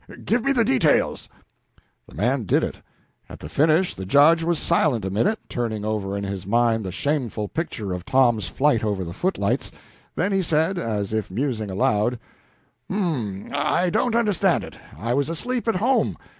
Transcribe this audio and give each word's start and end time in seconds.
give 0.25 0.43
me 0.43 0.51
the 0.51 0.65
details!" 0.65 1.29
The 2.07 2.15
man 2.15 2.45
did 2.45 2.63
it. 2.63 2.77
At 3.29 3.37
the 3.39 3.47
finish 3.47 3.93
the 3.93 4.03
Judge 4.03 4.43
was 4.43 4.57
silent 4.57 5.05
a 5.05 5.11
minute, 5.11 5.37
turning 5.47 5.85
over 5.85 6.17
in 6.17 6.23
his 6.23 6.47
mind 6.47 6.83
the 6.83 6.91
shameful 6.91 7.47
picture 7.47 7.93
of 7.93 8.03
Tom's 8.03 8.47
flight 8.47 8.83
over 8.83 9.03
the 9.05 9.13
footlights; 9.13 9.71
then 10.15 10.31
he 10.31 10.41
said, 10.41 10.79
as 10.79 11.13
if 11.13 11.29
musing 11.29 11.69
aloud 11.69 12.17
"H'm 12.89 13.53
I 13.53 13.91
don't 13.91 14.15
understand 14.15 14.63
it. 14.63 14.75
I 14.97 15.13
was 15.13 15.29
asleep 15.29 15.67
at 15.67 15.75
home. 15.75 16.17